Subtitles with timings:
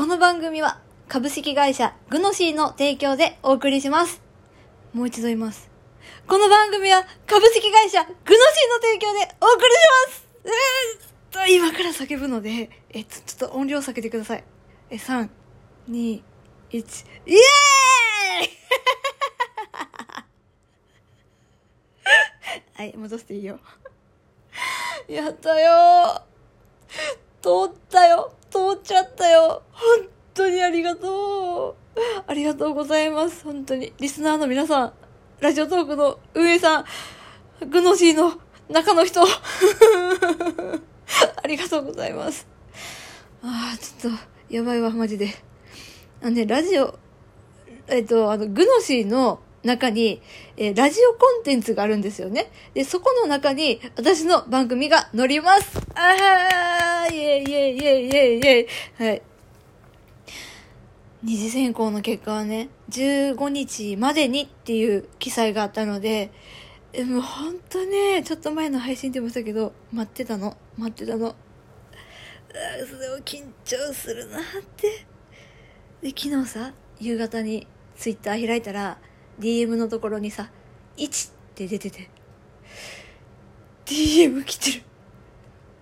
[0.00, 4.22] この番組は株式会社グノシーの提供でお送りします。
[4.94, 5.68] もう一度言います。
[6.26, 8.38] この番組は株式会社グノシーの
[8.80, 9.76] 提供でお送りし
[10.08, 14.44] ますえーっと、今から叫ぶので、え、ちょちょっと音量下げてください。
[14.88, 15.28] え、3、
[15.90, 16.22] 2、
[16.70, 18.48] 1、イエーイ
[22.74, 23.60] はい、戻していいよ。
[25.08, 26.22] やったよ
[27.42, 31.80] 通ったよ通っちゃったよ本当にありがとう
[32.26, 33.44] ありがとうございます。
[33.44, 33.92] 本当に。
[33.98, 34.92] リスナーの皆さん、
[35.40, 36.84] ラジオトークの運営さん、
[37.68, 38.34] グノシーの
[38.68, 39.22] 中の人、
[41.42, 42.46] ありがとうございます。
[43.42, 44.18] ああ、ちょっと、
[44.54, 45.34] やばいわ、マジで。
[46.22, 46.98] あのね、ラジオ、
[47.88, 50.22] えっと、あの、グノシーの中に、
[50.56, 52.50] えーラジオコンテンツがあるんですよね。
[52.74, 55.78] で、そこの中に、私の番組が載ります。
[55.94, 58.66] あー、イェイイェイイェイイェイイェイ。
[58.96, 59.22] はい。
[61.22, 66.32] 二次選考の結果はね、15日までにっていう記載があったので、
[66.94, 70.56] えもうほんとね、ちょっと前の配信でもしたけど、待ってたの。
[70.78, 71.28] 待ってたの。
[71.28, 71.34] あ
[72.84, 74.42] それを緊張するなっ
[74.76, 75.06] て。
[76.02, 78.98] で、昨日さ、夕方にツイッター開いたら、
[79.40, 80.50] DM のところにさ、
[80.96, 82.10] 1って出てて、
[83.86, 84.82] DM 来てる。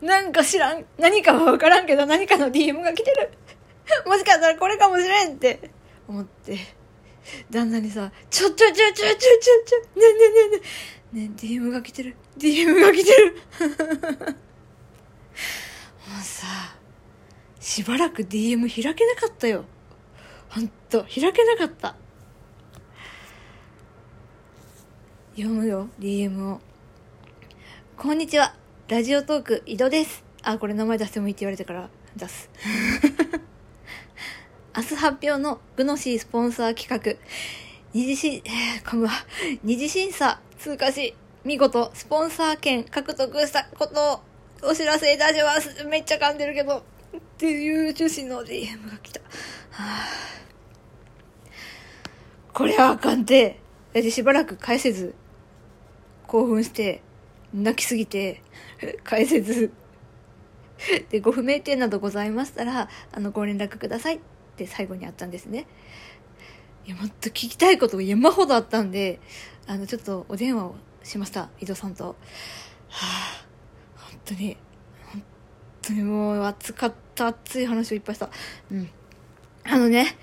[0.00, 0.84] なんか知らん。
[0.98, 3.30] 何かはわからんけど何かの DM が来てる。
[4.06, 5.70] もしかしたらこれかもしれんって
[6.06, 6.58] 思って、
[7.50, 9.16] 旦那にさ、ちょちょちょちょちょちょ
[9.64, 10.62] ちょ、ねえねえねえね
[11.14, 12.16] え、ねえ DM が来てる。
[12.38, 13.36] DM が来てる。
[16.08, 16.46] もうさ、
[17.60, 19.64] しばらく DM 開けなかったよ。
[20.48, 21.96] ほんと、開けなかった。
[25.38, 26.60] 読むよ、DM を。
[27.96, 28.56] こんにちは。
[28.88, 30.24] ラジオトーク、井戸です。
[30.42, 32.50] あ、これ名前出してもいいって言われてから出す。
[34.76, 37.14] 明日発表のグノシースポンサー企画、
[37.92, 39.24] 二次審、えー、こんばんは
[39.62, 45.84] 二次審査通過し、見事スポンサー権獲得したことをお知らせいたします。
[45.84, 46.78] めっちゃ噛んでるけど、
[47.16, 49.20] っていう趣旨の DM が来た。
[49.20, 49.26] は
[49.78, 50.08] あ
[52.52, 53.60] これはあかんて。
[53.92, 55.14] で、しばらく返せず、
[56.28, 57.02] 興奮して、
[57.52, 58.42] 泣きすぎて、
[59.02, 59.72] 返せず、
[61.10, 64.20] で、ご不明点などございましたら、あの、ご連絡くださいっ
[64.56, 65.66] て最後にあったんですね。
[66.86, 69.18] いや、もっと聞きたいことが山ほどあったんで、
[69.66, 72.04] あの、ちょっとお電話をしました、井戸さんと。
[72.04, 72.14] は
[72.90, 73.44] あ、
[73.96, 74.56] 本当に、
[75.12, 75.22] 本
[75.82, 78.30] 当にもう熱かった、熱い話をいっぱいした。
[78.70, 78.88] うん。
[79.64, 80.16] あのね、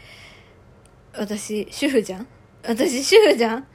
[1.14, 2.28] 私、主婦じゃん？
[2.64, 3.68] 私、主婦じゃん？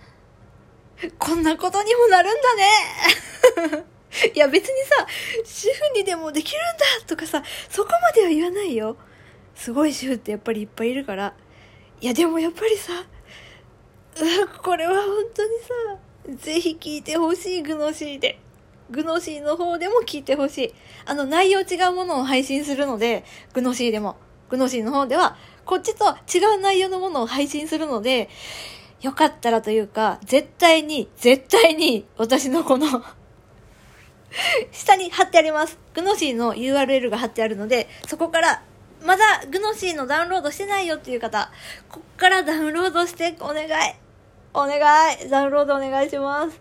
[1.18, 3.84] こんなことにもなるんだね
[4.34, 5.06] いや別にさ、
[5.44, 8.96] 主婦にでもできるんだとかさ、そこまでは言わないよ。
[9.54, 11.34] すごい主婦ってやっぱりいっぱいいるから。
[12.00, 12.92] いやでもやっぱりさ、
[14.62, 15.50] これは本当に
[16.38, 18.40] さ、ぜひ聞いてほしい、グノシーで。
[18.90, 20.74] グノシーの方でも聞いてほしい。
[21.06, 24.16] あの内容違うものを配信するので、グノシーでも。
[24.48, 28.28] グノシーの方では、こっちと違う内容のものを配信するので、
[29.02, 32.86] よかったらというか、絶対に、絶対に、私のこの、
[34.72, 35.78] 下に貼ってあります。
[35.94, 38.62] グノシーの URL が貼ってあるので、そこから、
[39.04, 41.50] まだグノシーのダウンロードしてないよっていう方、
[41.88, 43.68] こっからダウンロードしてお願い。
[44.52, 44.78] お願
[45.14, 45.28] い。
[45.30, 46.60] ダウンロードお願いします。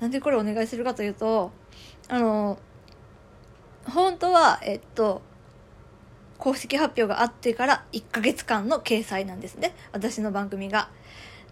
[0.00, 1.50] なんでこれお願いするかというと、
[2.08, 2.58] あの、
[3.86, 5.22] 本当は、えっと、
[6.36, 9.74] 公式発表があってから1ヶ月間の掲載なんですね。
[9.92, 10.90] 私の番組が。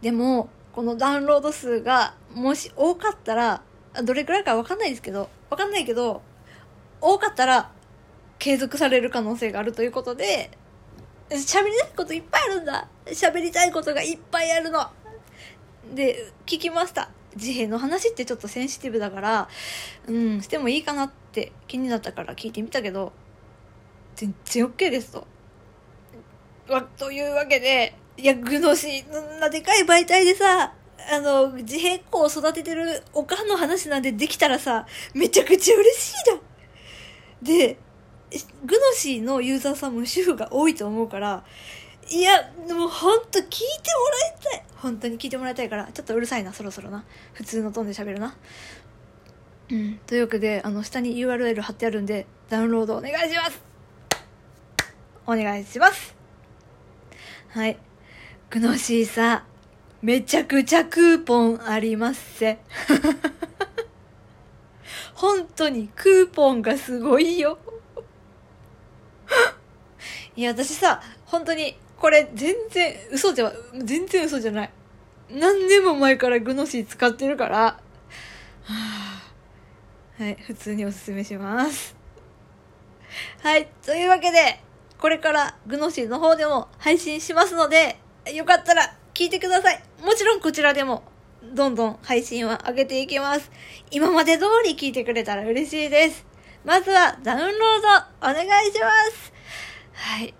[0.02, 3.62] でも、このダウンロード数が、もし多かったら、
[4.04, 6.22] どれくらいかわかんないですけど、わかんないけど、
[7.00, 7.70] 多かったら、
[8.38, 10.50] 継続される可能性があるということで、
[11.30, 12.88] 喋りたいこといっぱいあるんだ。
[13.06, 14.86] 喋りたいことがいっぱいあるの。
[15.94, 17.10] で、聞きました。
[17.36, 19.48] 自閉の話ってちょっとセンシティブだから、
[20.06, 23.12] うん、してもいいかなって気になったから聞いてみたけど、
[24.14, 25.26] 全然 OK ですと。
[26.98, 30.72] というわけで、いや、グノシー、なでかい媒体でさ、
[31.12, 36.40] あの、自閉子を育ててるおかんの話なんでできたらさ、めちゃくちゃ嬉しいじゃん。
[37.42, 37.78] で、
[38.64, 41.44] グノシーのユーザーさんも主婦が多いと思うから、
[42.08, 43.60] いや、でも本当聞いても
[44.10, 44.64] らいたい。
[44.76, 47.04] 本当に聞いてもらいたいから、ちょっとうるさいな、そろそろな。
[47.34, 48.36] 普通のトーンで喋るな。
[49.70, 49.98] うん。
[50.06, 53.60] というわけで、あの、下に URL 貼ってあるんで、ダウンロードお願いします
[55.26, 56.14] お願いします
[57.48, 57.76] はい。
[58.48, 59.44] グノシーさ、
[60.02, 62.58] めちゃくちゃクーポンありますせ。
[65.14, 67.58] 本当にクーポンがすごいよ。
[70.36, 73.52] いや、私さ、本当に、これ全然嘘じゃ、
[73.82, 74.70] 全然嘘じゃない。
[75.28, 77.80] 何年も前からグノシー使ってるから、は
[80.18, 81.96] あ、はい、普通におすすめします。
[83.42, 84.60] はい、というわけで、
[84.98, 87.98] これからグノシーの方でも配信しますので、
[88.34, 89.82] よかったら聞いてください。
[90.02, 91.02] もちろんこちらでも
[91.54, 93.50] どんどん配信は上げていきます。
[93.90, 96.26] 今まで通り聞いてくれたら嬉しいです。
[96.64, 97.50] まずはダウンロー
[98.22, 99.32] ドお願いします。
[99.92, 100.34] はい。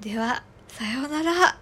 [0.00, 1.59] では、さようなら。